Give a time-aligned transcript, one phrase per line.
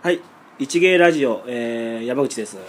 [0.00, 0.20] はい
[0.60, 2.56] 一芸ラジオ、えー山口です。
[2.56, 2.62] 今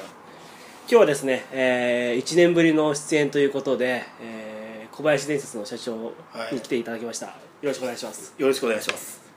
[0.87, 6.11] 日はですね、え1年ぶりの出演ということで、えー小林伝説の社長
[6.51, 8.33] に来ていただきました、よろしくお願いします。
[8.37, 9.28] よろしくお願いします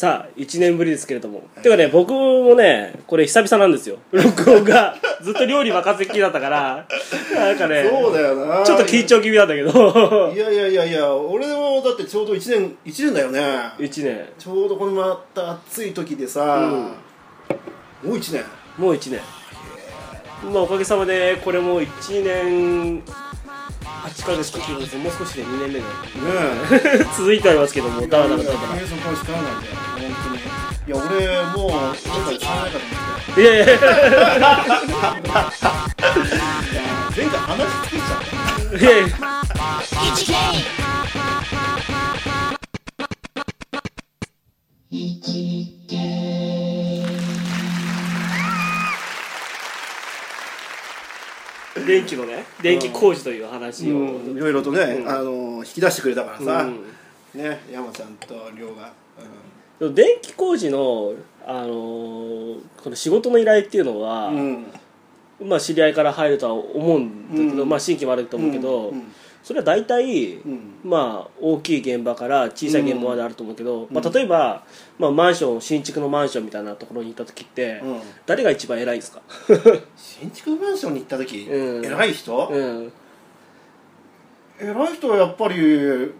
[0.00, 3.98] さあ1年ぶりですけれども、てかね僕もねこれ久々なんですよ。
[4.12, 4.96] 録音が。
[5.20, 6.86] ずっと料理任せっきりだったから。
[7.34, 8.62] なんかねそうだよな。
[8.64, 10.32] ちょっと緊張気味なんだけど。
[10.34, 13.40] いやいやいやいや俺もだってちょうど1年一年だよね。
[13.78, 14.26] 1年。
[14.38, 16.72] ちょうどこのまた暑い時でさ、
[18.02, 18.44] もう1年。
[18.78, 19.20] もう1年。
[20.50, 31.02] まあおかげさまでこれも1年8ヶ月9ヶ月もう少しで2年目でね 続いてありますけどもえだらだらだららいんだよ本当にいや俺
[31.56, 33.76] もう今回使わないかと思ってらいやいやいや
[37.16, 39.16] 前回話つけちゃったいやいや
[51.86, 56.84] 電気のね電気工事という話を、うんいろいろとね、うんあの引き出してくれたからさ、うん
[57.34, 58.92] ね山ちゃんと亮が、
[59.80, 61.14] 電気工事の、
[61.46, 64.66] あのーこの仕事の依頼っていうのは、うん。
[65.42, 67.68] まあ、知り合いから入るとは思うんだけど、うん。
[67.68, 70.74] まあ、新規もあると思うけど、うんそれは大体、うん。
[70.84, 73.88] まあ、大きい現場から小さい現場まであると思うけど、ん。
[73.90, 74.64] まあ、例えば、
[74.98, 78.00] まあ、マンション新築のマンションみたいなところに行った時って、うん。
[78.26, 79.22] 誰が一番偉いですか、
[79.96, 81.84] 新築マンションに行った時、うん。
[81.84, 82.92] 偉い人、うん、
[84.60, 85.58] 偉い人はやっぱり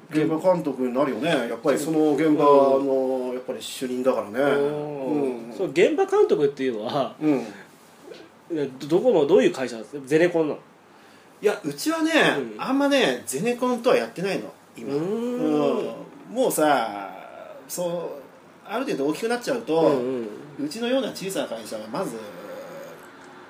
[0.09, 1.29] 現場監督になるよね。
[1.29, 4.39] やっぱりその現場のやっぱり主任だからね。
[4.41, 5.55] うん。
[5.57, 7.45] そう現場監督っていうのはうん。
[8.79, 10.03] どどこのどういう会社ですか？
[10.07, 10.61] ゼネコンなの？
[11.43, 12.61] いやうちはね、うん。
[12.61, 14.95] あんまねゼネコンとはやってないの今。
[14.95, 15.05] うーん。
[16.31, 16.35] うん。
[16.35, 17.11] もうさ
[17.69, 20.27] そうある程度大きくなっちゃうと、うん
[20.59, 22.17] うちのような小さな会社はまず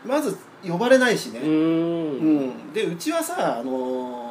[0.06, 1.48] まず呼ばれないしね、うん。
[1.48, 1.50] う
[2.46, 4.29] ん、でうちはさあのー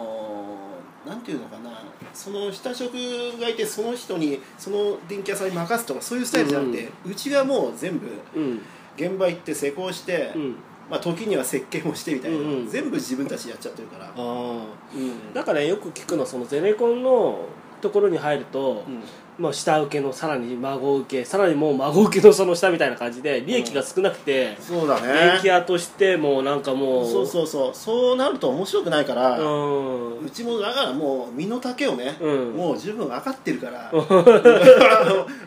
[1.07, 1.81] なんていうのかな
[2.13, 2.93] その下職
[3.39, 8.61] がいてその人にその電気屋さんに任すとかそういうスタイルじゃなくて、うちがもう全部うん。
[8.97, 10.55] 現場行って施工して、うん。
[10.91, 12.67] まあ、時には設計もしてみたいな、うんうん。
[12.67, 15.33] 全部自分たちでやっちゃってるから、うん。
[15.33, 17.45] だからよく聞くのはそのゼネコンの
[17.81, 19.03] ところに入ると、うん。
[19.39, 27.71] まあ、下請けのさらに孫請けさらにもう孫請けのその下みたいな感じで利益が少なくて、そうだ電気ね屋としてもうなんかもうそうそうそう。
[27.73, 30.19] そうなると面白くないから、うん。
[30.25, 32.51] うちもだからもう身の丈をね、うん。
[32.51, 33.89] もう十分分かってるから。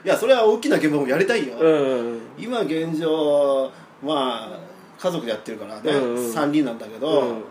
[0.04, 2.20] いやそれは大きな現場もやりたいよ、うん。
[2.38, 3.70] 今現状
[4.02, 4.58] まあ
[4.98, 6.32] 家族でやってるからね、うんうん。
[6.32, 7.44] 3人なんだけど、うん。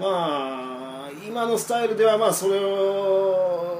[0.00, 3.79] まあ今のスタイルではまあそれを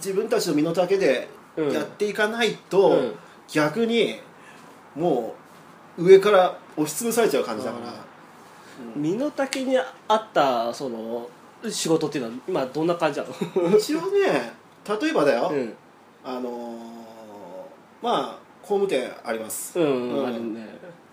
[0.00, 1.72] 自分たちの身の丈でうん。
[1.72, 3.14] やっていかないと、うん。
[3.52, 4.20] 逆に
[4.94, 5.34] も
[5.98, 7.92] う上から押しつぶされちゃう感じだから、
[8.94, 9.82] 身の丈に合
[10.14, 11.28] ったその
[11.68, 13.76] 仕事っていうのは今どんな感じなの？
[13.76, 14.52] うちはね
[14.88, 15.74] 例えばだよ、うん。
[16.24, 16.80] あのー
[18.00, 20.66] まあ工務店あります、うん、ね。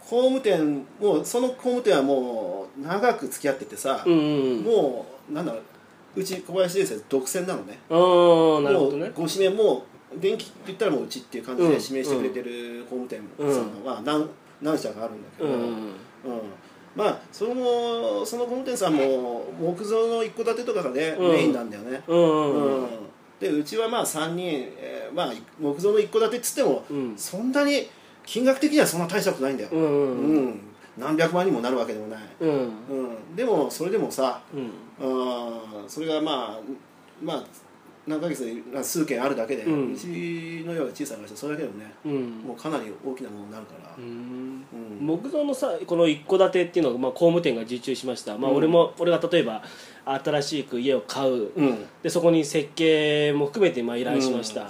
[0.07, 4.15] 工務店もうその工務店はもう長く付き合っててさ、うんう
[4.61, 4.61] ん。
[4.61, 5.61] もうなんだろう
[6.17, 7.79] うち小林先生独占なのね。
[7.89, 9.05] ああなるほどね。
[9.05, 9.85] もうご指名も
[10.15, 14.27] 電気って言ったらもううちっていう感じでうん指名してくれてる工務店さんが、まあ、何
[14.61, 15.55] 何社かあるんだけど、うん。
[15.55, 15.91] うん。
[16.95, 21.31] まあそのその工務店さんも木造の一戸建てとかがね、うん。
[21.33, 22.87] メインなんだよね、うん
[23.39, 27.13] でうちはまあ3人、えーまあ、木造の一戸建てっつっても、うん。
[27.15, 27.87] そんなに
[28.25, 30.59] 金額的にはそんな大したことないんだよ、うん
[30.97, 32.49] 何百万にもなるわけでもない、うん。
[32.49, 32.53] う
[33.33, 35.07] ん、でもそれでもさ、うん。
[35.07, 36.59] うんそれがまあ
[37.21, 37.43] まあ
[38.07, 40.05] 何ヶ月でまあ数件あるだけで、ううんち
[40.65, 42.29] のような小さな会社それだけでもねうん。
[42.47, 43.95] もうかなり大きなものになるから。
[43.97, 44.65] う、ん。
[45.01, 45.05] うん。
[45.05, 48.57] 木造のさこの一戸建てっていうのが、まあ、工務店が受注しました、まあ、うん。
[48.57, 49.61] 俺も俺が例えば
[50.05, 51.51] 新しく家を買う。
[51.55, 51.85] うん。
[52.01, 54.69] でそこに設計も含めてまあ依頼しました、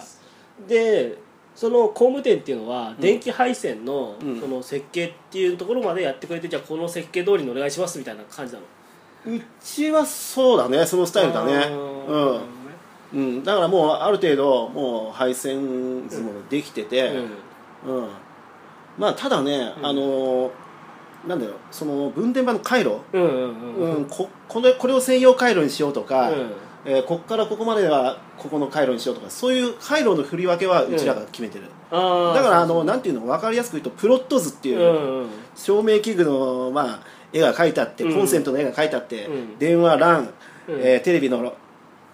[0.68, 1.18] で
[1.58, 4.40] その工務店っていうのは電気配線のうん。
[4.40, 8.66] その設計っていうところまでやってくれてじゃあこの設計通りにお願いしますみたいな感じなの。
[9.26, 11.66] うちはそうだねそのスタイルだね。
[11.68, 12.42] うん、
[13.12, 17.10] うん、だからもうある程度もう配線図もできてて、
[17.86, 17.96] うん。
[17.96, 18.10] うん。
[19.00, 19.86] まあただね、うん。
[19.88, 20.52] あの
[21.28, 24.06] なんだよその分電盤の回路、うん。
[24.08, 26.52] ここれこれを専用回路にしようとか、うん
[26.86, 32.34] えーここからここまではここの回路にしようとかそういう回路の振り分けはうちらが決めてる、あー。
[32.36, 33.26] だからあのなんていうの？
[33.26, 35.20] 分かりやすく言うとプロット図っていう、うん。
[35.22, 37.00] うん照明器具の、まあ、
[37.34, 38.14] 絵が描いてあって、うん。
[38.14, 39.58] コンセントの絵が描いてあって、うん。
[39.58, 40.80] 電話 LAN、うん。
[40.80, 41.56] えーテレビの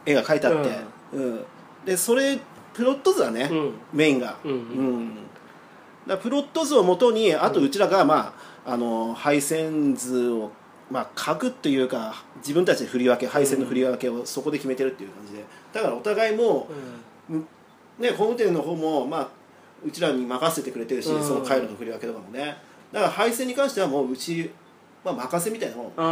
[0.05, 0.69] 絵が描いてあって、
[1.11, 1.45] うん。
[1.83, 2.39] でそれ
[2.73, 3.73] プロット図はね、うん。
[3.91, 4.51] メインが、うん。
[4.51, 5.15] うん。
[6.07, 8.33] だらプロット図をもとにあとうちらが、ま
[8.65, 10.51] あ、あの配線図を、
[10.93, 15.43] まあ、書くっていうか自分たちで振り分け配線の振り分けをそこで決めてるっていう感じで。
[15.73, 16.67] だからお互いも、
[17.97, 19.27] ね、工務店の方も、まあ、
[19.83, 21.23] うちらに任せてくれてるし、うん。
[21.23, 22.57] その回路の振り分けとかもね。
[22.91, 24.51] だから配線に関してはもううち、
[25.03, 25.91] まあ、任せみたいなもん。
[25.93, 26.03] プロ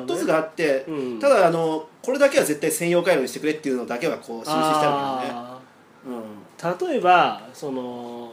[0.00, 1.20] ット図があって、うん。
[1.20, 6.88] ただあのこれだけは絶対専用回路にしてくれっていうのだけはこう印してああるけどね、ー。
[6.88, 8.23] 例えばその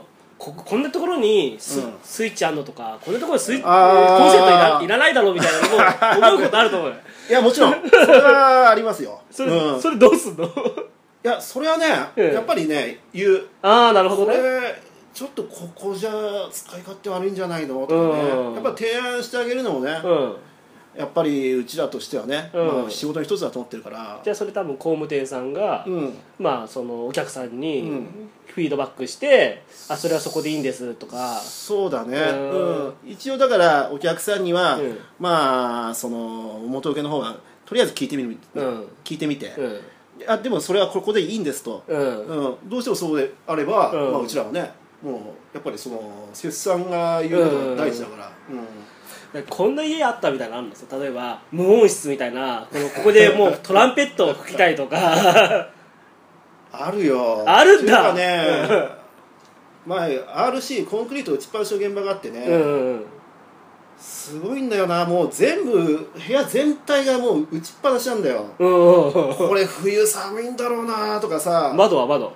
[0.44, 1.94] ここんなところにス,、うん。
[2.04, 6.94] スイッチあんのとかこんなところにスイッチコンセントいらいらないだろうみたいなのも 思うことあると思う
[7.30, 7.74] いやもちろん。
[7.88, 9.22] それはありますよ。
[9.30, 10.50] それ,、うん、いそれどうすんの？
[11.22, 11.86] やそれはね、
[12.16, 13.46] うんやっぱりね言う。
[13.62, 14.38] ああなるほこどね。
[14.38, 14.82] れ
[15.14, 16.12] ちょっとここじゃ
[16.52, 17.86] 使い勝手悪いんじゃないの？
[17.86, 18.00] とかね、
[18.32, 18.54] うん。
[18.56, 20.36] やっぱ提案してあげるのもね、うん
[20.98, 22.68] やっぱりうちらとしてはね、うん。
[22.68, 24.20] まあ、仕事の一つだと思ってるから。
[24.24, 26.14] じゃあそれ多分工務店さんが、うん。
[26.40, 28.08] まあそのお客さんうにん。
[28.48, 31.38] フィードバックして、あそれはそこでいいんですとか。
[31.38, 32.86] そうだね、うん。
[32.88, 32.94] うん。
[33.06, 34.98] 一応だからお客さんには、うん。
[35.20, 38.88] まあその元請けの方はとりあえず聞いてみる、うん。
[39.06, 39.80] 聞いてみて、うん。
[40.28, 42.28] あでもそれはここでいいんですと、うん。
[42.28, 44.12] うん、どうしてもそうであれば、うん。
[44.12, 44.72] まあ、うちらはね
[45.02, 45.16] もう
[45.54, 48.56] やっぱりその切算が言うことが大事だから、うん。
[48.58, 48.68] で
[49.50, 51.00] こんな家あったみたいなのあるんですよ。
[51.00, 55.68] 例えば無音室みたいなこのここでもう トランペットを吹きたいとか。
[56.74, 57.44] あるよ。
[57.46, 58.12] あるんだ。
[58.12, 58.90] っていうかね
[59.86, 63.06] 前 RC コンクリート打ちっぱなしの現場があってね、うんうん。
[63.98, 65.06] すごいんだよな。
[65.06, 68.46] もう全部部屋全体がもう打ちっぱなしなんだよ。
[68.60, 69.36] うんうんうん。
[69.36, 72.34] これ冬寒いんだろうなとかさ、窓は窓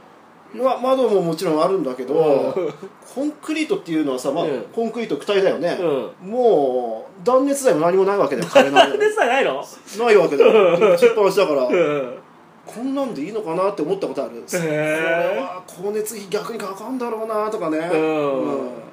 [0.63, 2.13] ま、窓ももちろんあるんだけど、
[2.56, 2.74] うん。
[3.13, 4.62] コンクリートっていうのはさ、まあうん。
[4.74, 9.63] コンクリート躯体だよね、うもう断熱材も何もないわけだよ壁のなんでさないの？
[10.00, 10.94] ないわけだよ。
[10.94, 12.18] 打ちっぱなしだからうん。
[12.66, 18.84] こんなんでいいのかなって思ったことあるこれは光熱費逆にかかんだろうなとかね、うん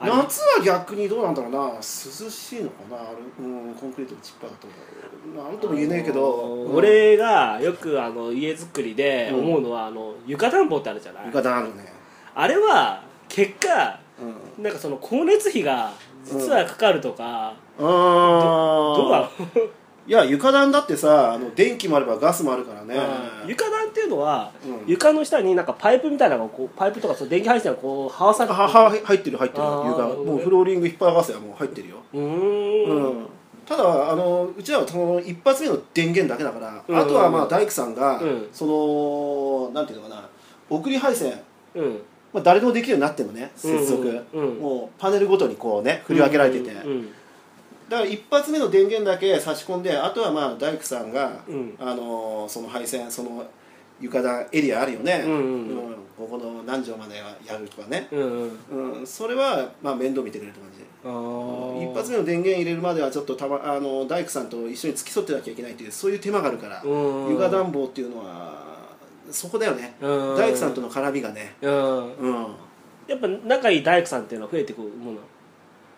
[0.00, 1.74] 夏は逆にどうなんだろうな。
[1.76, 2.96] 涼しいのかな。
[2.96, 4.68] あれ、うん、コンクリート打ちっぱだと
[5.42, 11.26] なんとも言えねえけど、うん俺がよくあの家づくりで思うのは、あの床暖房ってあるじゃない？
[11.26, 11.84] 床暖あるね。
[12.34, 14.62] あれは結果うん。
[14.62, 15.92] なんかその光熱費が
[16.24, 19.30] 実はかかるとか、あどうなの？
[20.06, 22.96] いや床暖だってさあの電気もあればガスもあるからね。
[23.46, 24.84] 床暖っていうのは、うん。
[24.86, 29.64] 床の下になんかパイプみたいなのがこうパイプとかその電気配線がこうはわされてはは入ってる入ってる。
[29.64, 30.24] あー床。
[30.24, 31.96] もうフローリング引っ張らせはもう入ってるよ。
[32.14, 33.16] うーん。
[33.18, 33.26] うん
[33.66, 36.96] ただあのうちらはその一発目の電源だけだから、うん。
[36.96, 38.48] あとはまあ大工さんが、うん。
[38.52, 40.28] そのなんていうのかな
[40.70, 41.40] 送り配線、
[41.74, 42.00] うん。
[42.32, 44.58] まあ、誰でもできるようになってもね接続、うんうん。
[44.60, 47.08] もうパネルごとにこうね振り分けられてて、うんうん
[47.88, 51.74] だから一発目の電源だけ差し込んであとはまあ大工さんが、うん。
[51.78, 53.44] あのその配線その
[54.00, 55.94] 床暖エリアあるよね、うんうんうん。
[56.18, 58.22] ここの何畳まではやるとかね、うん
[58.70, 58.92] うん。
[59.00, 60.84] うん、それはまあ面倒見てくれるって感じ。
[61.04, 66.88] 一発目の電源入れるまではちょっとた、ま、あの大工さんと一緒に付き添ってなきゃいけないっていうそういう手間があるから、う
[67.28, 68.64] ん床暖房っていうのは
[69.30, 72.16] そこだよね、うん大工さんとの絡みがね、うん。
[72.16, 72.46] うん。
[73.06, 75.18] やっぱ仲いい大工さんっていうのは増えてくるもの？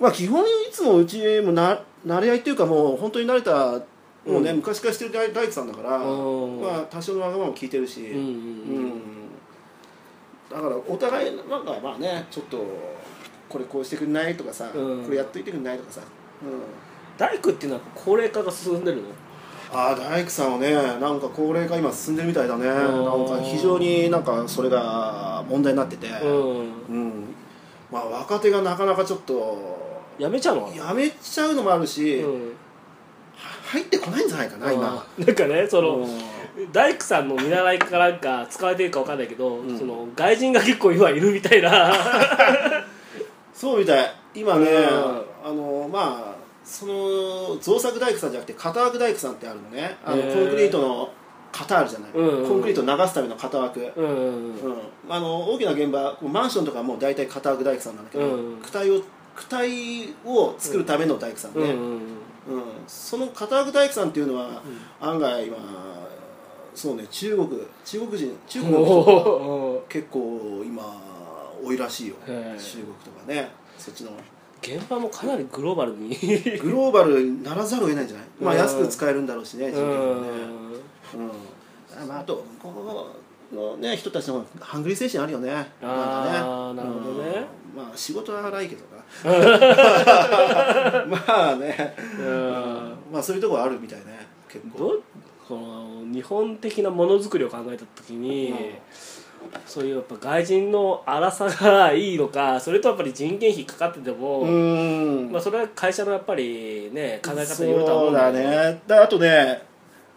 [0.00, 3.81] まあ基本いつもうちもな慣れ合いっていうかもう本当に慣れた
[4.27, 4.56] もうね、うん。
[4.56, 6.61] 昔からしてる大大工さんだから、うん。
[6.61, 9.03] まあ多少のわがままも聞いてるし、うんうんうん
[10.50, 12.59] だからお互いなんかまあねちょっと
[13.50, 15.05] これこうしてくんないとかさ、うん。
[15.05, 16.00] これやっといてくんないとかさ、
[16.43, 16.61] うん。
[17.19, 19.09] 大工っていうのは高齢化が進んでるの？
[19.71, 22.64] ああ大工さんはねなんか高齢化今進んでるみたいだね。
[22.64, 22.67] ん。
[22.67, 26.07] なんか非常になんかそれが問題になってて。
[26.09, 26.31] うん。
[26.31, 27.25] うん
[27.90, 29.78] まあ若手がなかなかちょっと
[30.18, 30.75] やめちゃうの？
[30.75, 32.52] やめちゃうのもあるし、うん。
[33.64, 35.07] 入ってこないんじゃないかな今。
[35.18, 36.73] なんかねその、うん。
[36.73, 39.78] 大工さんの見習いかなんか使われてるかわかんないけど、うん。
[39.78, 41.92] その外人が結構今いるみたいな。
[43.54, 44.14] そうみたい。
[44.35, 44.76] 今ね、うん。
[45.45, 49.97] あのまあその造作大工さんじゃなくて型枠大工さんってあるのね。
[50.04, 50.35] あのへー。
[50.35, 51.12] コンクリートの
[51.69, 54.77] 型あるじゃない、うんうんコンクリートを流すための型枠、うんうんうん、
[55.09, 59.03] あの大きな現場マンションとかも大体型枠大工さんなんだけど、うん躯体を
[59.37, 62.63] 躯体を作るための大工さんね、うんうんうん。
[62.89, 64.63] その型枠大工さんっていうのは、
[65.01, 65.57] 案外今
[66.75, 67.49] そうね中国
[67.85, 70.83] 中国人中国の結構今
[71.63, 72.17] 多いらしいよ。
[72.27, 73.49] 中国とかね。
[73.77, 74.11] そっちの。
[74.61, 76.09] 現場もかなりグローバルに。
[76.59, 78.59] グローバルにならざるを得ないんじゃない、まあ、うん。
[78.59, 80.29] 安く使えるんだろうしね人件費もね。
[81.15, 81.31] うん
[82.02, 83.09] うん、まあ、あとここ
[83.55, 85.52] の、ね、人たちのハングリー精神あるよね。
[85.83, 87.47] あーんかなるほどね。
[87.75, 87.83] うん。
[87.83, 88.99] まあ仕事は荒いけどな。
[91.07, 92.95] まあね、うん。
[93.12, 94.26] まあそういうところあるみたいね。
[94.49, 94.78] 結構。
[94.78, 95.02] ど
[95.49, 98.55] この日本的なものづくりを考えた時に、
[99.67, 105.33] そういうやっぱ外人の荒さがいいのかそれとやっぱり人件費かかってても、うん。
[105.33, 108.50] まあ、それは会社のやっぱりね考え方によるとは思そううんだだけど。
[108.50, 108.83] ね。
[108.87, 109.68] だあとね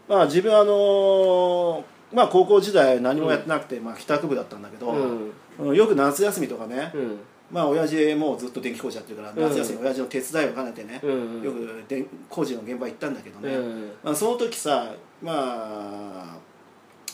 [0.08, 5.32] まあ自分あのーまあ高校時代何もやってなくて、まあ、帰宅部だったんだけど、うん。
[5.60, 7.20] うんよく夏休みとかね、うん。
[7.52, 9.42] まあ親父もうずっと電気工事やってるから、うん。
[9.42, 11.42] 夏休み親父の手伝いを兼ねてね、うん。
[11.42, 13.92] よく電工事の現場行ったんだけどね、うん。
[14.04, 14.92] まあ、その時さ
[15.22, 16.36] まあ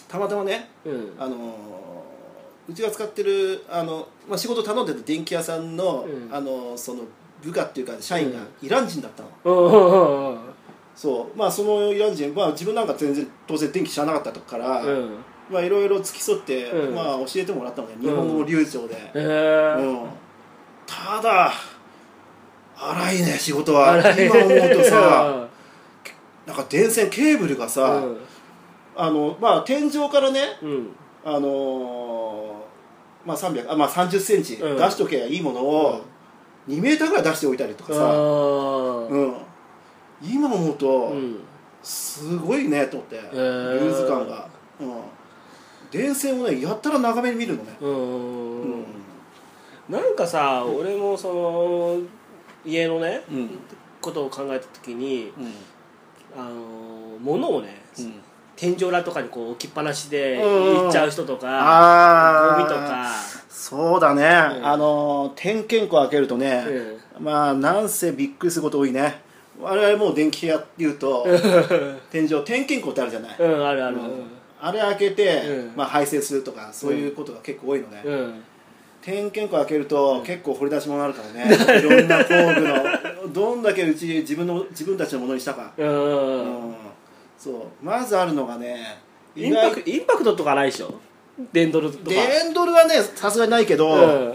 [0.07, 1.11] たまたまねうん。
[1.19, 1.37] あのー
[2.69, 6.35] うちが使ってるあの、まあ、仕事頼んでた電気屋さんの,、うん。
[6.35, 7.03] あのその
[7.41, 10.37] 部下っていうか社員がイラン人だったの、
[10.97, 11.37] そう。
[11.37, 15.17] まあそのイラン人、まあ、自分なんか全然当然電気知らなかったから、うん。
[15.49, 16.95] まあいろいろ付き添って、うん。
[16.95, 17.95] まあ、教えてもらったのね。
[18.01, 19.99] 日本語も流暢で、へえうん。
[20.87, 21.53] ただ
[22.75, 23.97] 荒いね仕事は。
[24.17, 25.47] 今思うとさ
[26.47, 28.17] なんか電線ケーブルがさ、うん。
[28.95, 30.89] あのまあ天井からねうん。
[31.23, 34.77] あのーまあ300あまあ30センチうん。
[34.77, 36.01] 出しとけばいいものを
[36.67, 39.07] 2メーターぐらい出しておいたりとかあさ、ー。
[39.09, 39.35] うん、
[40.21, 41.39] 今思うと、うん。
[41.83, 43.73] すごいねと思って、ー。
[43.79, 45.01] ルーズ感が、うん、
[45.89, 48.85] 電線をねやったら長めに見るのね、ううんん
[49.89, 51.97] なんかさ俺もその
[52.65, 53.49] 家のねうん。
[54.01, 55.53] ことを考えた時にうん。
[56.37, 58.13] あの物をねうん。
[58.55, 63.09] 天井裏とかにこう置きっぱなしでうん行っちゃう人とかゴミとか。
[63.49, 64.67] そうだね、ん。
[64.67, 66.65] あの点検口開けるとね、
[67.17, 67.23] うん。
[67.23, 69.21] まあなんせびっくりすること多いね
[69.59, 71.25] 我々もう電気屋っていうと
[72.11, 73.95] 天井点検口ってあるじゃない、うんあるある。
[73.97, 74.03] うん。
[74.59, 75.71] あれ開けて、うん。
[75.75, 78.43] まあ、排泄するとかそういうことが結構多いのね、うん。
[79.01, 81.55] 点検口開けると結構掘り出し物あるからね。
[81.79, 85.89] いろんな工具のどんだけうち自分の自分たちのものにしたか、ううん。
[86.71, 86.75] ん
[87.37, 87.53] そう。
[87.85, 88.97] まずあるのがね
[89.35, 90.93] インパクインパクトとかないでしょ？
[91.53, 92.03] デンドルとか。
[92.09, 94.33] デンドルはねさすがにないけど、うん。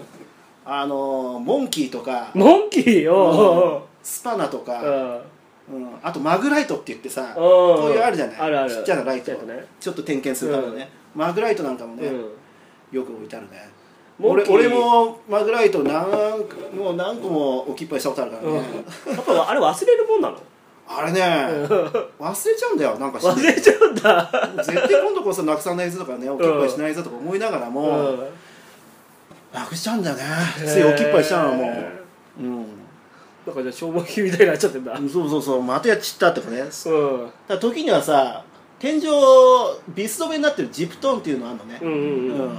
[0.64, 3.00] あのモンキーとか、モンキー？
[3.02, 5.84] よスパナとか、うん。
[5.84, 5.88] うん。
[6.02, 7.34] あとマグライトって言ってさ、うん。
[7.34, 8.36] こういうあるじゃない？
[8.38, 8.70] あるある。
[8.74, 9.32] ちっちゃなライト。
[9.32, 9.66] ね。
[9.80, 12.18] ちょっと点検するためのね、マグライトなんかもね、うん。
[12.90, 13.70] よく置いてあるね。
[14.20, 16.06] 俺俺もマグライト何
[16.76, 18.62] もう何個も置きっぱいしたことあるからね、や
[19.20, 20.38] っぱあれ忘れるもんなの？
[20.86, 24.30] あれね忘れちゃうんだよなんか忘れちゃうんだ。
[24.62, 28.18] 絶対今度こそなくさないぞとかね置きっぱいしないぞとか思いながらも、うん。
[29.52, 30.22] なくしちゃうんだよね。
[30.58, 31.64] つい置きっぱいしちゃうのも。
[31.64, 31.92] へ
[32.40, 32.66] う、うん
[33.46, 34.96] なんかじゃあ消防器みたいになっちゃってんだ。
[34.96, 35.62] そうそうそう。
[35.62, 37.30] またやっちったとかねだかうん。
[37.48, 38.44] ら時にはさ
[38.78, 39.02] 天井
[39.88, 42.40] ビス止めになってるジプトンっていうのあるのね、うんうんうん。
[42.40, 42.58] うん。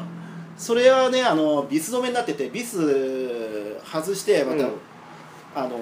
[0.58, 4.72] それはねあのビス止めになっててビス外してまた、うん。
[5.56, 5.78] あの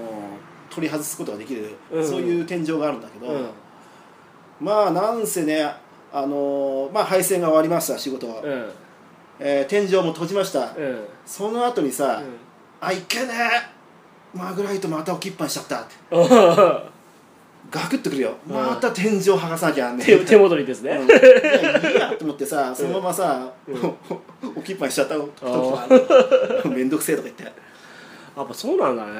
[0.69, 2.07] 取り外すことができる、うん。
[2.07, 3.49] そういう天井があるんだけど、うん。
[4.59, 5.63] まあなんせね
[6.13, 8.69] あのまあ配線が終わりました仕事は、うん。
[9.39, 11.05] えー天井も閉じました、うん。
[11.25, 12.37] その後にさ、うん。
[12.79, 13.70] あいけねえ
[14.33, 15.81] マグライトまた置きっぱにしちゃった。
[15.81, 16.91] ってうん
[17.69, 18.55] ガクッとくるよ、うん。
[18.55, 20.91] また天井剥がさなきゃね手 手戻りですね。
[20.91, 21.07] うん。
[21.07, 23.49] いやいいやと思ってさそのままさ、
[24.43, 25.87] 置きっぱにしちゃった時があ
[26.63, 29.11] るめんどくせえとか言って、やっぱそうなんだね。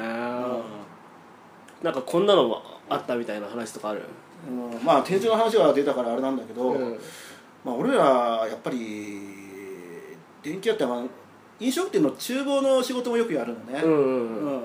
[1.82, 4.02] なんかこんなのもあったみたいな話とかある？
[4.46, 4.52] う
[4.82, 4.84] ん。
[4.84, 6.98] まあ天井の話が出たからあれなんだけど、うん。
[7.64, 9.18] まあ、俺らやっぱり
[10.42, 11.02] 電気屋ってまあ
[11.58, 13.96] 飲食店の厨房の仕事もよくやるのね、うんうん。
[13.96, 14.62] うん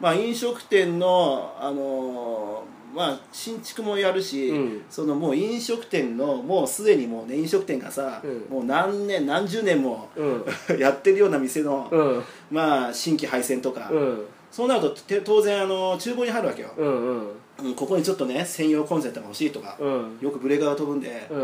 [0.00, 4.84] まあ、飲食店の、あのーまあ、新築もやるし、うん。
[4.88, 8.46] そのもう飲食店のもうすでにもうね飲食店がさ、うん。
[8.48, 10.44] もう何年何十年もうん。
[10.78, 12.22] やってるような店の、うん。
[12.50, 14.24] まあ、新規配線とか、うん。
[14.50, 17.28] そうなるとて当然あの厨房に入るわけよ、うんうん。
[17.64, 20.18] うん、ここにちょっとね専用コンセントが欲しいとか、うん。
[20.20, 21.38] よくブレーカーが飛ぶんで、うん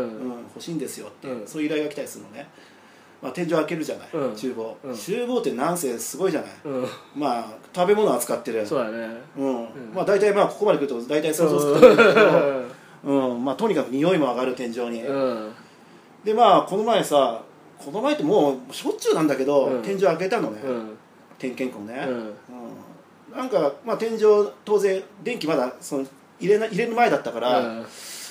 [0.55, 1.47] 欲しいんですよって、うん。
[1.47, 2.47] そういう依頼が来たりするのね、
[3.21, 4.35] まあ、天井開けるじゃない、うん。
[4.35, 4.93] 厨房、うん。
[4.95, 6.87] 厨房ってなんせすごいじゃない、うん。
[7.15, 8.65] まあ食べ物扱ってる。
[8.65, 9.07] そうだね。
[9.37, 9.63] うん。
[9.63, 9.67] ん。
[9.93, 12.71] まあ大体まあここまで来ると大体想像つうくんだけど、
[13.05, 13.35] う。
[13.37, 13.43] ん。
[13.45, 15.51] まあ、とにかく匂いも上がる天井に、ん。
[16.23, 17.41] でまあこの前さ
[17.77, 19.81] この前ってもうしょっちゅうなんだけど、うん。
[19.81, 20.97] 天井開けたのね、うん。
[21.37, 22.13] 点検口ね、うん。
[22.13, 23.37] うん。
[23.37, 24.19] なんか、まあ、天井
[24.63, 26.05] 当然電気まだその
[26.39, 27.85] 入れな入れる前だったから、うん。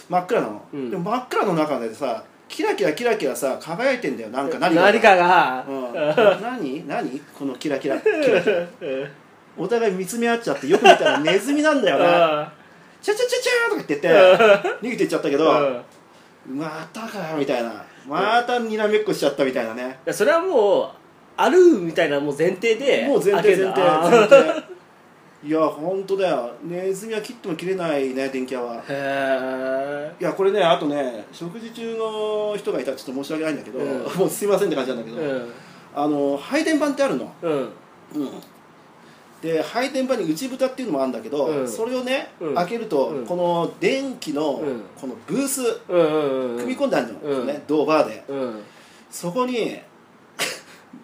[0.08, 0.90] 真っ暗なの、うん。
[0.90, 5.66] でも真っ暗の中でさキラキラキラキラさ輝いてんだよなんか何何かが。
[5.68, 5.92] うん、
[6.40, 6.86] 何？
[6.86, 7.20] 何？
[7.36, 7.98] このキラキラ。
[7.98, 8.64] キラキラ。
[9.58, 12.52] お互い見つめ合っちゃってよく見たらネズミなんだよな
[13.02, 14.08] チャチャチャチャーとか言ってて
[14.86, 15.50] 逃げていっちゃったけど、
[16.46, 16.56] うん。
[16.56, 17.84] またかよみたいな。
[18.06, 19.98] またにらめっこしちゃったみたいなね。
[20.06, 20.88] いやそれはもう
[21.36, 24.62] あるみたいなもう前提でもう前提前提前提
[25.44, 26.54] いや本当だよ。
[26.62, 28.76] ネズミは切っても切れないね電気屋は。
[28.76, 34.18] へえいやこれねあとね食事中の人がいたらちょっと申し訳ないんだけど、うん。
[34.18, 35.52] もうすいませんって感じなんだけど、うん。
[35.94, 37.52] あの配電盤ってあるの、うん。
[37.52, 37.70] うん、
[39.42, 41.68] で配電盤に内蓋っていうのもあるんだけど、うん。
[41.68, 42.54] それをね、うん。
[42.54, 43.26] 開けると、うん。
[43.26, 44.82] この電気のうん。
[44.98, 47.46] このブース組み込んであるの、うん。
[47.46, 48.24] ね、ドーバーで。
[48.28, 48.62] うん。
[49.10, 49.78] そこに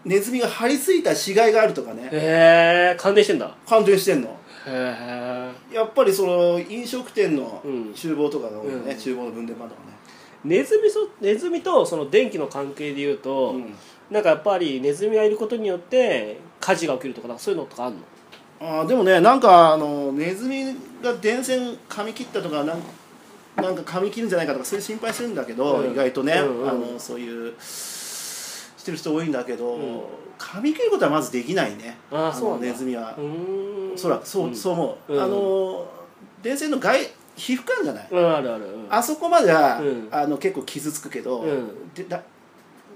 [0.04, 2.08] ネズミが張り付いた死骸があるとかね。
[2.12, 3.54] へえ感電してんだ。
[3.68, 4.28] 感電してんの。
[4.28, 4.34] へ
[4.66, 7.94] えやっぱりその飲食店のうん。
[7.94, 8.98] 厨房とかが多いよね、うん。
[8.98, 9.92] 厨房の分電盤とかね。
[10.44, 13.74] ネズミそネズミとその電気の関係でいうと、うん。
[14.10, 18.00] なんかやっぱりネズミがいることによって火事が起きるとかそういうのとかあるの？
[18.60, 22.82] あーでもねなんかあのネズミが電線噛み切ったとかなん
[23.56, 25.92] なんか噛み切るんじゃないかとかそういう心配するんだけど、うん。
[25.92, 26.68] 意外とね、うんうん。
[26.68, 27.54] あのそういう
[28.80, 30.00] してる人多いんだけど、うん。
[30.38, 31.98] 噛み切ることはまずできないね。
[32.10, 33.14] あのネズミは。
[33.94, 34.26] おそらく。
[34.26, 34.54] そう,、ん。
[34.56, 35.22] そう思う、うん。
[35.22, 35.86] あの
[36.42, 36.98] 電線の外
[37.36, 38.86] 皮膚感じゃない、うんあるある、うん。
[38.88, 40.08] あそこまでは、うん。
[40.10, 41.92] あの結構傷つくけど、うん。
[41.94, 42.22] でだ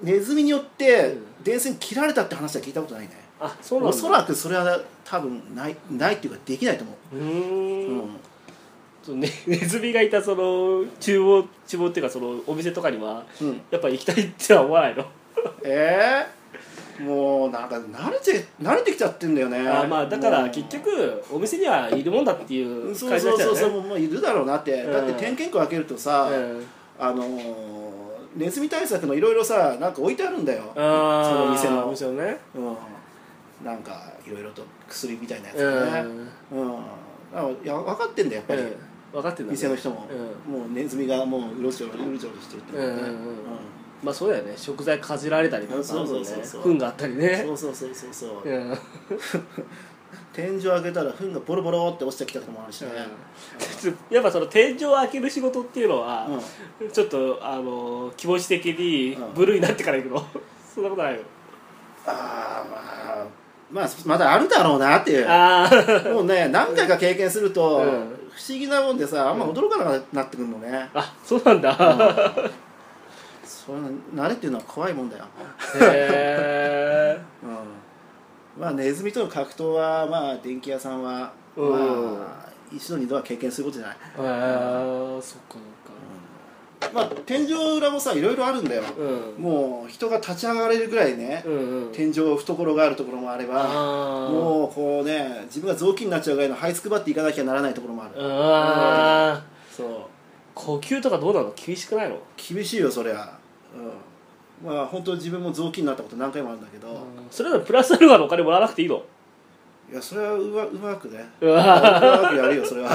[0.02, 1.44] ネズミによってうん。
[1.44, 3.96] 電線切られたって話は聞いたことないね、あそうなんだ。
[3.96, 7.16] おそらくそれは多分ないないっていうかできないと思う。
[7.16, 7.20] ー
[9.10, 9.20] う、ん。
[9.20, 15.04] ね、 ネズミがいたその厨房厨房っていうかそのお店とかにはうん、やっぱ行きたいっては思わないの？
[15.64, 16.26] え
[17.00, 19.68] えもうなんか慣れて慣れてきちゃってんだよね。
[19.68, 24.92] あまあだから結局お店にはいるもんだっていう感じそうになっちゃうよねそうそうそうもういるだろうなって、うん。
[24.92, 26.66] だって点検口開けるとさ、うん。
[26.98, 27.74] あのー
[28.36, 30.62] ネズミ対策のいろいろさなんか置いてあるんだよ。
[30.74, 31.86] その店の。
[31.86, 32.36] お店のね。
[32.54, 32.76] うん。
[33.64, 36.04] なんかいろいろと薬みたいなやつうん、がね
[36.52, 36.76] うん、
[37.34, 38.76] あいや分かってんだよやっぱり、うん。
[39.12, 39.56] 分かってんだね。
[39.56, 40.06] 店の人も、
[40.46, 42.90] うもうネズミがもううろちょろうろちょろしてるってうんうん。
[42.90, 43.18] うん
[44.02, 44.54] まあそうだよね。
[44.56, 46.62] 食材かじられたりとかそうそうそうそう。
[46.62, 47.42] 糞があったりね。
[47.46, 48.78] そうそうそうそうそう、うん。
[50.32, 52.90] 天井開けたら糞がボロボロって落ちてきたこともあるしね、
[54.10, 56.28] やっぱその天井を開ける仕事っていうのは、
[56.80, 56.90] うん。
[56.90, 59.34] ちょっとあの気持ち的にうん。
[59.34, 60.26] ブルーになってから行くの？
[60.74, 61.20] そんなことないよ。
[62.06, 62.68] ああ
[63.72, 65.26] まあまあまだあるだろうなっていう。
[65.28, 68.20] ああもうね何回か経験すると、うん。
[68.34, 71.72] 不思議なもんでさあんま驚かなくなってくるのね、あそうなんだ
[73.44, 73.90] そういうの
[74.24, 75.24] 慣れっていうのは怖いもんだよ、
[75.80, 83.98] へえうん、まあネズミとの格闘はまあ電気屋さんは、うんまあ一度二度は経験することじゃない、へ
[85.18, 85.56] えそっか
[86.92, 89.42] まあ天井裏もさいろいろあるんだよ、そっかうん。
[89.42, 91.52] もう人が立ち上がれるぐらいね、うん
[91.86, 91.92] うん。
[91.92, 99.76] 天井懐があるところもあればもうこう這自分が雑巾になっちゃうぐらいの這いつくばっていかなきゃならないところもある、あー。
[99.76, 99.88] そう
[100.54, 101.52] 呼吸とかどうなの？
[101.54, 102.18] 厳しくないの？
[102.36, 103.38] 厳しいよそりゃ。
[104.62, 104.70] うん。
[104.70, 109.02] まあ本当自分も雑巾になったこと何回もあるんだけど、それならプラスアルファのお金もらわなくていいの？
[109.90, 111.18] いやそれはうまうまくね。
[111.42, 112.88] うまくやるよそれは。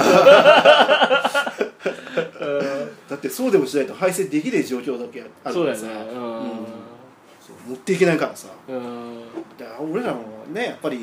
[3.08, 5.86] だってそうでもしないと排泄できない状況だけあるそうからさ。
[5.86, 6.04] だよね。
[6.12, 6.16] うん。
[7.40, 8.48] そう持っていけないからさ。
[8.68, 9.20] うんうん。
[9.58, 10.98] だから俺らもねやっぱり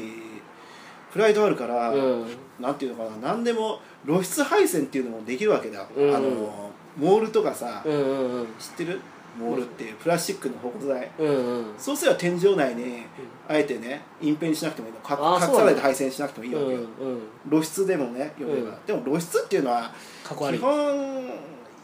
[1.14, 2.26] プライドあるから、うん
[2.60, 6.16] なんていうのかな何でも露出配線っていうのもできるわけだ、うん。
[6.16, 8.48] あのモールとかさ、うんうんうん。
[8.60, 9.00] 知ってる？
[9.38, 11.12] モールっていうプラスチックの保護材。
[11.20, 11.66] うんうん。
[11.78, 13.04] そうすれば天井内に
[13.48, 15.00] あえてね隠蔽しなくてもいいの。
[15.02, 18.86] 隠さないで配線しなくてもいいわけよ、うんうん露出でもね読めば、うん。
[18.86, 19.92] でも露出っていうのは
[20.24, 21.30] 基本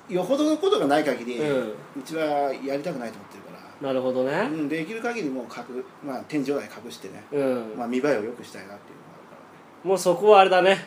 [0.10, 2.24] よほどのことがない限り、ううんちは
[2.66, 4.50] やりたくないと思ってるから、なるほどね。
[4.52, 7.74] うん、できる限りもう隠、まあ、天井内隠してね、うん。
[7.78, 8.98] まあ、見栄えを良くしたいなっていう
[9.84, 10.78] もうそこはあれだね。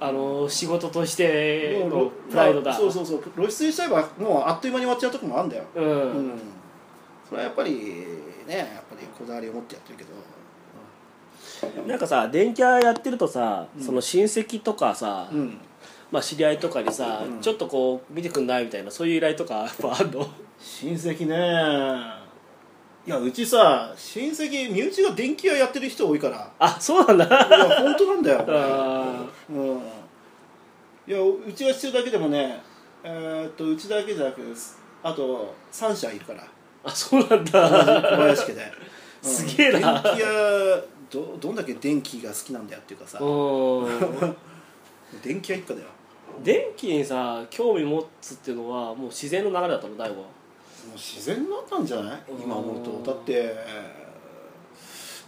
[0.00, 2.72] あの仕事としてのプライドだ。
[2.72, 3.22] まあそうそうそう。
[3.36, 6.40] 露出しちゃえばもうあっという間に終わっちゃうとこもあるんだよ、ううんん。
[7.28, 7.72] それはやっぱり
[8.48, 10.10] ねやっぱりこだわりを持ってやってるけど。
[11.86, 13.82] なんかさ電気屋やってるとさ、うん。
[13.82, 15.58] その親戚とかさ、うん。
[16.10, 17.40] まあ、知り合いとかにさ、うん。
[17.40, 20.26] ちょっとこう見てくんないみたいなそういう依頼とかやっぱあんの？
[20.58, 22.21] 親戚ね
[23.04, 26.52] いやうちさ親戚身内が電気屋やってる人多いから。
[26.58, 27.24] あそうなんだ。
[27.26, 28.44] いや本当なんだよ。
[28.48, 29.82] あうん。
[31.06, 32.62] いやうちがしてるだけでもね
[33.02, 34.40] えーっとうちだけじゃなく
[35.02, 36.44] あと3社いるから。
[36.84, 37.68] あそうなんだ。
[37.68, 38.72] 小林家で、
[39.24, 39.30] うん。
[39.30, 40.00] すげえな。
[40.00, 43.18] 電気屋どどんだけ電気が好きなんだよっていうかさ。
[43.20, 43.24] う
[43.88, 44.36] ん
[45.22, 45.88] 電気屋一家だよ。
[46.42, 50.28] 電気にさ興味持つっていうのはもう自然の流れだったの大悟は
[50.86, 52.22] もう自然になったんじゃない？
[52.30, 52.42] うん。
[52.42, 53.12] 今思うと。
[53.12, 53.54] だって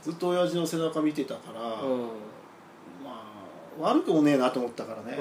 [0.03, 2.01] ずっと親父の背中見てたから、うん。
[3.03, 3.25] ま
[3.81, 5.19] あ悪くもねえなと思ったからね、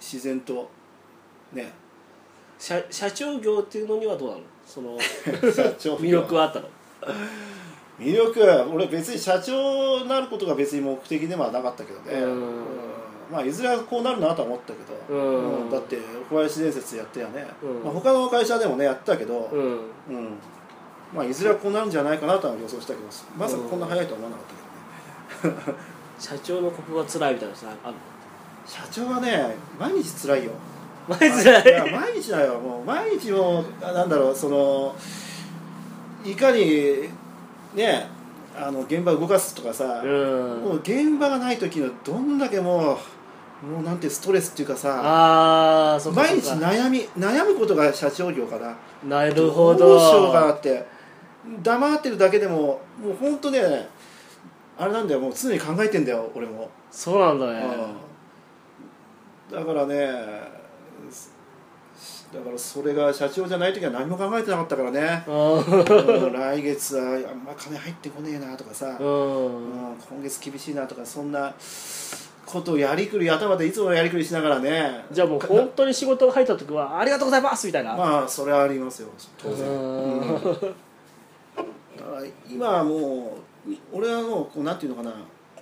[0.00, 0.68] 自然と
[1.52, 1.72] ね。
[2.58, 4.42] 社社長業っていうのにはどうなの？
[4.66, 4.98] その
[5.52, 6.68] 社長魅力はあったの？
[7.98, 8.40] 魅力
[8.72, 12.64] 俺別に社長になることが別に目的ではなかったけどね、うん
[13.30, 14.78] まあいずれはこうなるなとは思ったけ
[15.12, 15.70] ど、うん。
[15.70, 17.84] だって小林伝説やってやね、うん。
[17.84, 19.62] まあ、他の会社でもねやってたけど、うん。
[19.62, 19.78] うん。
[21.14, 23.06] まあいずれはこうなるんじゃないかなとは予想したけど
[23.38, 24.46] まさかこんな早いとは思わなかっ
[25.42, 25.78] たけどね、
[26.18, 27.94] 社長のここが辛いみたいなさある
[28.66, 30.50] 社長はね毎日辛いよ。
[31.06, 31.92] 毎日辛い？
[31.92, 32.58] 毎日だよ。
[32.58, 34.96] もう毎日もなんだろうその
[36.24, 37.08] いかに
[37.74, 38.08] ね
[38.56, 40.10] あの現場動かすとかさ、うん。
[40.64, 42.98] もう現場がない時のどんだけも
[43.62, 48.76] うもうなんてストレスっていうかさああそ毎日悩み悩むことが社長業かな。
[49.08, 49.78] なるほど。
[49.78, 50.86] どうしようかなって。
[51.62, 53.88] 黙ってるだけでももう本当ね
[54.78, 55.20] あれなんだよ。
[55.20, 57.62] もう常に考えてんだよ俺も、そうなんだね。
[59.50, 59.58] うん。
[59.58, 60.53] だからね
[62.34, 65.22] だからそれが社長じゃない時は何も考えてなかったからね。
[65.28, 66.32] うん。
[66.32, 71.54] 来月はあんま金入ってこねえなとかさ、ううんん今月厳しいなとかそんな
[72.44, 75.04] ことをやりくり頭でいつもやりくりしながらね。
[75.12, 77.96] じゃあもう本当に仕事が入った時はありがとうございますみたいな。
[77.96, 79.08] まあそれはありますよ。
[79.38, 80.20] 当然、うん。
[80.20, 80.42] うん。
[80.42, 85.16] だから今はもう俺はもうこうなんていうのかな、ま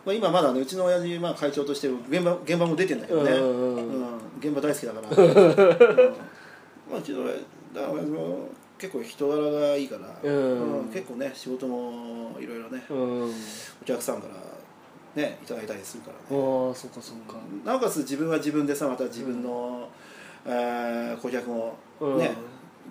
[0.07, 4.17] あ、今まだねうちの親父まあ会長として現場現場も出てんだけどね、うん。
[4.41, 6.15] 現場大好きだから、 うん
[6.93, 8.03] まあ、うちの親だから
[8.79, 10.81] 結構人柄がいいから、うん。
[10.81, 13.31] うん結構ね仕事もいろいろねうん。
[13.31, 16.43] お客さんからねいただいたりするからね。
[16.43, 17.37] ああそっかそっか。
[17.65, 19.89] なおかつ自分は自分でさまた自分の、
[20.45, 22.19] えー顧客もうん。
[22.19, 22.33] ね、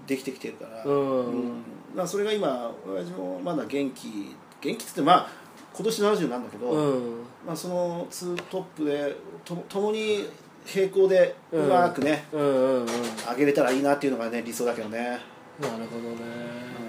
[0.08, 0.92] できてきてるから、う
[1.30, 1.64] ん。
[1.96, 5.30] まあ、それが今親父もまだ元気元気っつってまあ
[5.74, 7.24] 今年70なんだけど、うん。
[7.46, 10.28] まあ、そのツートップでと共に
[10.74, 12.86] 並行でうまくね、うんうんうん
[13.30, 16.18] 上げれたらいいなっていうのがね理想だけどね、なるほどね。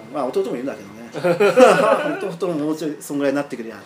[0.08, 0.14] うん。
[0.14, 1.02] まあ弟もいるんだけどね。
[2.34, 3.82] 弟ももうちょいそんぐらいになってくれやね。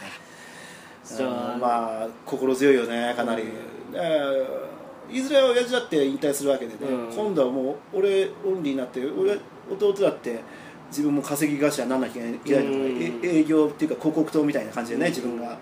[1.04, 1.60] じゃあうん。
[1.60, 3.44] まあ心強いよねかなり、
[3.92, 4.76] えー
[5.08, 7.14] いずれは親父だって引退するわけでね、うん。
[7.14, 9.38] 今度はもう俺オンリーになって俺
[9.70, 10.40] 弟だって
[10.88, 15.56] 自分も稼ぎ頭にならなきゃいけないのが、営業っていうか広告塔みたいな感じでね自分が、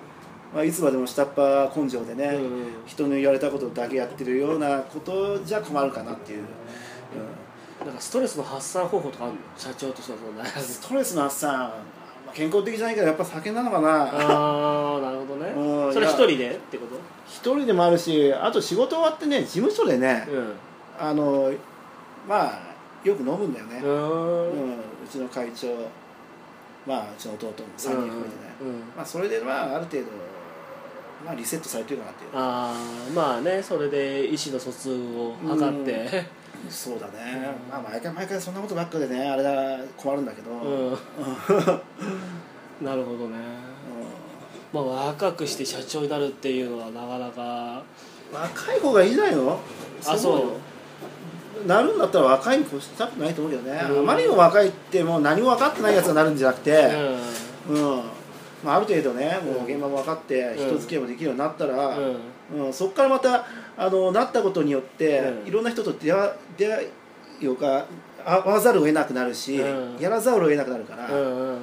[0.54, 6.44] まあ、いつまでも下っ端根性でね、うん人の言われたことだけやってるようなことじゃ困るかなっていう、
[7.80, 7.86] うん。
[7.86, 9.38] なんかストレスの発散方法とかあるの？
[9.56, 11.74] 社長としてはそストレスの発散、ま
[12.28, 14.04] あ、健康的じゃないけどやっぱ酒なのかな。
[14.04, 15.50] ああなるほどね。
[15.56, 16.96] うんそれ一人でってこと？
[17.26, 20.52] 一人でもあるしあと仕事終わってね事務所でね、うん。
[20.98, 21.52] あの
[22.28, 24.76] まあよく飲むんだよね、ううんんう
[25.10, 25.68] ちの会長
[26.86, 28.74] まあうちの弟も3人含めてね、うんうん。
[28.96, 30.04] まあ、それでまあある程度、
[31.24, 36.24] まあ、リセットされてるかなっていうああまあねそれで意思の疎通を図って。
[36.70, 40.98] そうだね、まあ毎回毎回そんなことばっかでねあれだ困るんだけど、うん。
[42.80, 43.36] なるほどね。
[44.72, 47.82] まあ若くして社長になるっていうのはなかなか。
[48.32, 49.60] 若い方がいいんじゃないの？
[50.06, 50.56] あそ
[51.64, 53.98] うなるんだったら若いに越したくないと思うけどね、うん。
[54.00, 56.90] あまりにも若いってもう何も分かってないやつがなるんじゃなくて、
[57.68, 58.02] ううん
[58.64, 60.68] まあ、ある程度ねもう現場も分かってうん。
[60.68, 62.02] 人付き合いもできるようになったら、んう
[62.56, 62.66] ん。
[62.66, 63.44] うんそこからまた
[63.76, 65.48] あのなったことによって、うん。
[65.48, 66.88] いろんな人と出会出会
[67.40, 67.86] いをか
[68.24, 70.00] 会わざるを得なくなるし、うん。
[70.00, 71.58] やらざるを得なくなるから、うん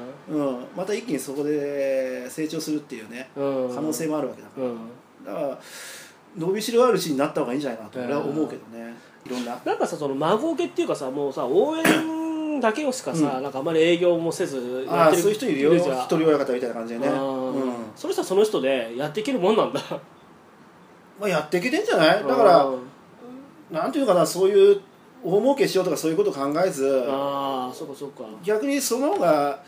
[0.78, 3.76] また一気にそこで成長するっていうねうん。
[3.76, 4.78] 可能性もあるわけだから、うん。
[5.26, 5.60] だから
[6.38, 8.94] 伸びしろあるうちになった方がいいんじゃないかなと俺は思うけどね、
[9.26, 9.60] いろんな。
[9.66, 11.84] なんかさその孫受けっていうかさもうさ応援
[12.62, 13.44] だけをしかさ、うん。
[13.44, 15.76] なんかあんまり営業もせずああそういう人いるよ。
[15.76, 17.74] 一人親方みたいな感じでね、あうーん。
[17.96, 19.82] それさその人でやっていけるもんなんだ。
[21.20, 22.24] まあ、やっていけてんじゃない？
[22.24, 22.82] だからうん
[23.72, 24.82] なんていうのかなそういう
[25.24, 28.24] 大儲けしようとかそういうこと考えずああそうかそうか。
[28.44, 29.64] 逆にその方が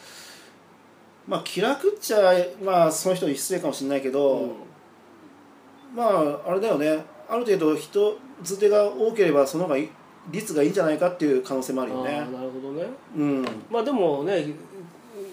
[1.28, 4.52] まあ気楽っちゃまあその人に失礼かもしれないけど、うん。
[5.96, 7.06] まああれだよね。
[7.30, 9.90] ある程度人づてが多ければその方がいい
[10.32, 12.12] 率がいいんじゃないかっていう可能性もあるよね。
[12.12, 12.86] なるほどね。
[13.18, 13.46] うん。
[13.70, 14.46] まあでもね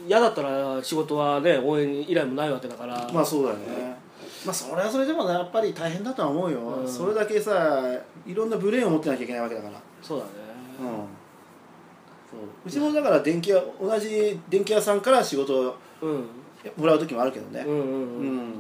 [0.07, 3.97] 嫌だったら仕事はね応援依頼もないわけだから、まあそうだよね。
[4.45, 6.89] まあそれはそれでもねやっぱり大変だとは思うよ、うん。
[6.89, 7.83] それだけさ
[8.27, 9.81] いろんなブレーンを持ってなきゃいけないわけだから。
[10.03, 10.31] そうだね、
[10.81, 10.87] うん。
[10.87, 10.99] そう。
[12.67, 16.25] うちもだから電気屋同じ電気屋さんから仕事をうん、
[16.79, 17.63] もらう時もあるけどね。
[17.67, 18.53] うんうんううん、ん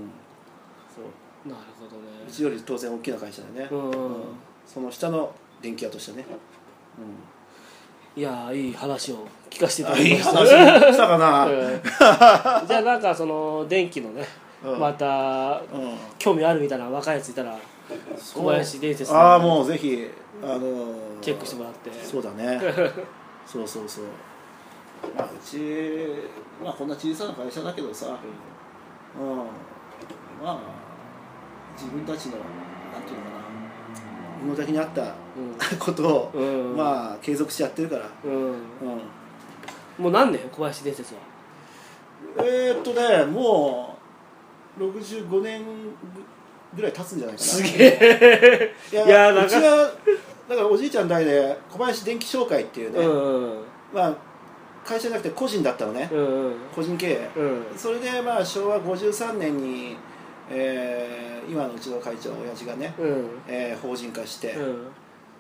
[0.95, 1.49] そう。
[1.49, 2.03] なるほどね。
[2.29, 3.90] うちより当然大きな会社でね、うん。
[3.90, 3.95] うん。
[4.66, 6.27] その下の電気屋としてね、
[8.16, 10.38] いやーいい話を聞かせていただきました。
[10.38, 10.94] 話。
[10.94, 12.66] したかな、うん。
[12.66, 14.25] じゃあなんかその電気のね、
[14.64, 14.79] うん。
[14.81, 15.96] またうん。
[16.18, 17.59] 興味あるみたいな若いやついたら
[18.18, 20.09] 小林伝説ああもうぜひ
[20.42, 21.90] あのーチェックしてもらって。
[22.05, 22.61] そうだね。
[23.46, 24.05] そうそうそう。
[25.16, 25.59] まあうち
[26.62, 29.37] まあこんな小さな会社だけどさ、うん、
[30.44, 30.59] まあ
[31.77, 32.33] 自分たちの
[32.92, 33.39] なんていうのかな
[34.42, 35.14] 身の丈に合った
[35.79, 36.76] ことを、うん。
[36.76, 38.57] まあ継続してやってるから、うん、うんうん、
[39.98, 40.40] もう何年？
[40.50, 41.20] 小林伝説は。
[42.38, 43.96] えー、っとねも
[44.79, 45.62] う65年
[46.74, 47.46] ぐらい経つんじゃないかな。
[47.46, 48.74] すげえ。
[48.92, 49.92] いやいやなんかうちは
[50.48, 53.64] だからおじいちゃん代で小林電気商会っていうね、うんうん。
[53.92, 54.14] まあ
[54.85, 57.31] 会社じゃなくて個人だったのね、うん個人経営。
[57.37, 57.64] うん。
[57.76, 59.96] それでまあ昭和53年に、
[60.51, 63.29] えー今のうちの会長親父がね、うん。
[63.49, 64.87] えー法人化して、うん。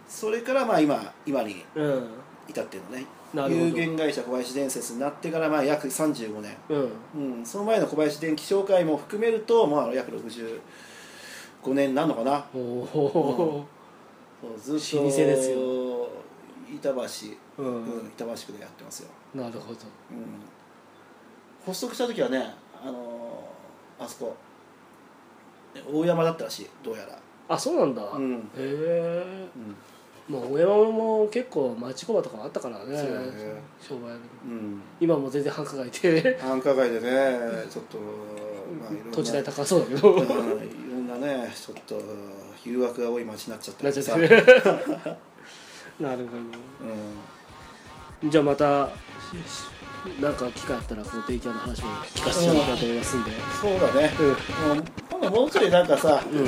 [0.08, 2.08] それからまあ今今にうん。
[2.48, 3.06] 至ってるのね。
[3.48, 6.90] 有限会社小林伝説になってからまあ約35年、うん。
[7.38, 12.44] うん、その前の小林電気商会も含めるとまあ約65年なのかな。
[12.54, 13.66] おお
[14.42, 16.08] そうずっと老舗ですよ。
[16.74, 18.06] 板橋、ううんん。
[18.16, 19.78] 板橋区でやってますよ、なるほど。
[20.10, 20.24] うん、
[21.66, 24.36] 発足した時はねあのーあそこ
[25.92, 28.34] 大山だったらしいどうやら、あそうなんだ、うん。
[28.34, 29.24] へえ。
[30.28, 30.34] うん。
[30.34, 33.02] まあ大山も結構町工場とかあったからねね。
[33.80, 34.12] 商売
[34.44, 36.38] うん、今も全然繁華街で。
[36.40, 37.38] 繁華街でね
[37.68, 40.12] ちょっと、まあ、土地代高そうだけど。
[40.12, 40.22] うん。
[40.22, 42.00] いろんなねちょっと
[42.64, 44.28] 誘惑が多い街になっちゃったなっちゃってさる
[45.98, 46.50] なるほうん。
[46.50, 48.90] どじゃあまた
[50.20, 54.84] なんか機会あったらこのデイキの話も聞かせてもらいたいと思いますんで、そうだね、うん、
[55.28, 56.12] もうちょいなんかさ、ん。
[56.12, 56.44] もう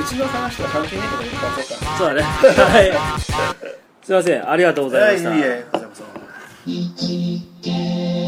[0.00, 1.96] うちの話とは関係ないこと言ったそうか。
[1.98, 2.22] そうだね。
[2.22, 2.92] はい。
[4.02, 4.50] すいません。
[4.50, 6.04] ありがとうございました、はいいいえこちらこそ。
[6.66, 8.19] 生きて